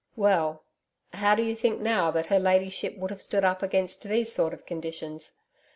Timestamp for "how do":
1.13-1.43